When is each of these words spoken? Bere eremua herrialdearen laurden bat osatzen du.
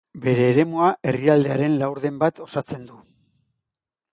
Bere 0.21 0.45
eremua 0.53 0.87
herrialdearen 1.11 1.75
laurden 1.83 2.17
bat 2.25 2.41
osatzen 2.47 2.89
du. 2.89 2.99